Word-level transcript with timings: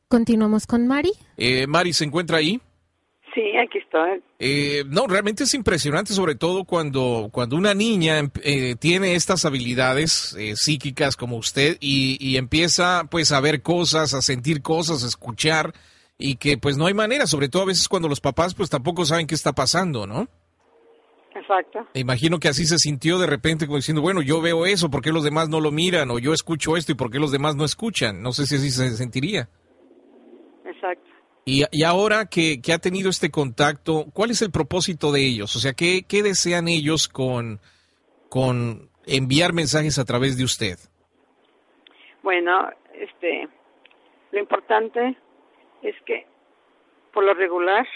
Continuamos 0.08 0.66
con 0.66 0.86
Mari. 0.88 1.12
Eh, 1.36 1.66
Mari, 1.66 1.92
¿se 1.92 2.04
encuentra 2.04 2.38
ahí? 2.38 2.60
Sí, 3.34 3.42
aquí 3.56 3.78
estoy. 3.78 4.22
Eh, 4.38 4.84
no, 4.88 5.06
realmente 5.06 5.44
es 5.44 5.54
impresionante, 5.54 6.14
sobre 6.14 6.34
todo 6.34 6.64
cuando, 6.64 7.28
cuando 7.30 7.56
una 7.56 7.74
niña 7.74 8.18
em, 8.18 8.30
eh, 8.42 8.74
tiene 8.76 9.14
estas 9.14 9.44
habilidades 9.44 10.34
eh, 10.38 10.54
psíquicas 10.56 11.16
como 11.16 11.36
usted 11.36 11.76
y, 11.80 12.16
y, 12.20 12.38
empieza 12.38 13.04
pues 13.08 13.30
a 13.30 13.40
ver 13.40 13.62
cosas, 13.62 14.14
a 14.14 14.22
sentir 14.22 14.62
cosas, 14.62 15.04
a 15.04 15.06
escuchar 15.06 15.72
y 16.18 16.36
que 16.36 16.58
pues 16.58 16.76
no 16.76 16.86
hay 16.86 16.94
manera, 16.94 17.26
sobre 17.26 17.48
todo 17.48 17.62
a 17.62 17.66
veces 17.66 17.88
cuando 17.88 18.08
los 18.08 18.20
papás 18.20 18.54
pues 18.54 18.68
tampoco 18.68 19.04
saben 19.04 19.26
qué 19.26 19.34
está 19.34 19.52
pasando, 19.52 20.06
¿no? 20.06 20.28
Exacto. 21.50 21.86
Imagino 21.94 22.38
que 22.38 22.48
así 22.48 22.64
se 22.64 22.78
sintió 22.78 23.18
de 23.18 23.26
repente 23.26 23.66
como 23.66 23.76
diciendo, 23.76 24.02
bueno, 24.02 24.22
yo 24.22 24.40
veo 24.40 24.66
eso, 24.66 24.88
¿por 24.88 25.02
qué 25.02 25.10
los 25.10 25.24
demás 25.24 25.48
no 25.48 25.60
lo 25.60 25.72
miran? 25.72 26.10
O 26.10 26.18
yo 26.20 26.32
escucho 26.32 26.76
esto 26.76 26.92
y 26.92 26.94
¿por 26.94 27.10
qué 27.10 27.18
los 27.18 27.32
demás 27.32 27.56
no 27.56 27.64
escuchan? 27.64 28.22
No 28.22 28.32
sé 28.32 28.46
si 28.46 28.54
así 28.54 28.70
se 28.70 28.96
sentiría. 28.96 29.48
Exacto. 30.64 31.10
Y, 31.44 31.64
y 31.72 31.82
ahora 31.82 32.26
que, 32.26 32.60
que, 32.62 32.72
ha 32.72 32.78
tenido 32.78 33.10
este 33.10 33.30
contacto, 33.30 34.06
¿cuál 34.12 34.30
es 34.30 34.42
el 34.42 34.52
propósito 34.52 35.10
de 35.10 35.26
ellos? 35.26 35.56
O 35.56 35.58
sea, 35.58 35.72
¿qué, 35.72 36.04
qué 36.06 36.22
desean 36.22 36.68
ellos 36.68 37.08
con, 37.08 37.58
con 38.28 38.88
enviar 39.06 39.52
mensajes 39.52 39.98
a 39.98 40.04
través 40.04 40.38
de 40.38 40.44
usted? 40.44 40.78
Bueno, 42.22 42.70
este, 42.92 43.48
lo 44.30 44.38
importante 44.38 45.16
es 45.82 45.96
que 46.06 46.26
por 47.12 47.24
lo 47.24 47.34
regular 47.34 47.86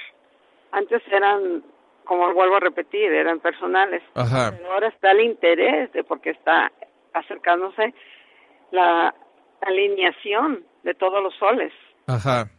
antes 0.73 1.03
eran 1.13 1.63
como 2.05 2.33
vuelvo 2.33 2.57
a 2.57 2.61
repetir, 2.61 3.13
eran 3.13 3.41
personales. 3.41 4.03
Ajá. 4.15 4.55
Pero 4.57 4.73
ahora 4.73 4.89
está 4.89 5.13
el 5.13 5.21
interés 5.21 5.93
de 5.93 6.05
porque 6.05 6.31
está 6.31 6.71
acercándose 7.13 7.95
la 8.71 9.15
alineación 9.61 10.65
de 10.83 10.95
todos 10.95 11.23
los 11.23 11.35
soles. 11.37 11.73
Ajá. 12.07 12.51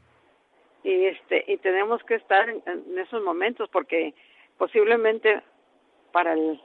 Y 0.83 1.05
este 1.05 1.45
y 1.47 1.57
tenemos 1.57 2.03
que 2.03 2.15
estar 2.15 2.49
en, 2.49 2.61
en 2.65 2.99
esos 2.99 3.23
momentos 3.23 3.69
porque 3.71 4.13
posiblemente 4.57 5.41
para 6.11 6.33
el 6.33 6.61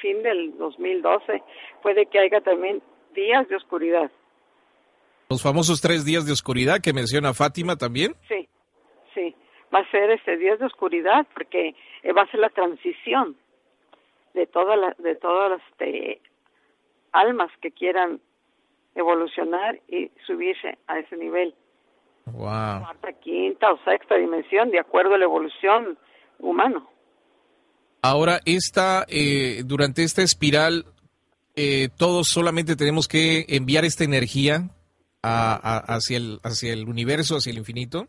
fin 0.00 0.22
del 0.22 0.56
2012 0.58 1.42
puede 1.82 2.06
que 2.06 2.18
haya 2.18 2.40
también 2.40 2.82
días 3.14 3.48
de 3.48 3.56
oscuridad. 3.56 4.10
Los 5.28 5.42
famosos 5.42 5.80
tres 5.80 6.04
días 6.04 6.26
de 6.26 6.32
oscuridad 6.32 6.80
que 6.82 6.92
menciona 6.92 7.32
Fátima 7.34 7.76
también. 7.76 8.14
Sí, 8.28 8.34
sí 8.34 8.49
va 9.74 9.80
a 9.80 9.90
ser 9.90 10.10
ese 10.10 10.36
días 10.36 10.58
de 10.58 10.66
oscuridad 10.66 11.26
porque 11.34 11.74
va 12.16 12.22
a 12.22 12.30
ser 12.30 12.40
la 12.40 12.50
transición 12.50 13.36
de 14.34 14.46
todas 14.46 14.78
las 14.78 14.96
de 14.98 15.16
todas 15.16 15.50
las 15.50 15.60
este, 15.70 16.20
almas 17.12 17.50
que 17.60 17.70
quieran 17.70 18.20
evolucionar 18.94 19.80
y 19.88 20.10
subirse 20.26 20.78
a 20.86 20.98
ese 20.98 21.16
nivel. 21.16 21.54
Wow. 22.26 22.44
Cuarta, 22.44 23.12
quinta 23.14 23.72
o 23.72 23.78
sexta 23.84 24.16
dimensión 24.16 24.70
de 24.70 24.78
acuerdo 24.78 25.14
a 25.14 25.18
la 25.18 25.24
evolución 25.24 25.98
humana. 26.38 26.84
Ahora, 28.02 28.40
esta, 28.44 29.04
eh, 29.08 29.62
durante 29.64 30.04
esta 30.04 30.22
espiral, 30.22 30.86
eh, 31.56 31.88
todos 31.98 32.28
solamente 32.28 32.76
tenemos 32.76 33.08
que 33.08 33.44
enviar 33.48 33.84
esta 33.84 34.04
energía 34.04 34.70
a, 35.22 35.52
a, 35.54 35.78
hacia, 35.96 36.16
el, 36.16 36.40
hacia 36.42 36.72
el 36.72 36.88
universo, 36.88 37.36
hacia 37.36 37.50
el 37.50 37.58
infinito. 37.58 38.08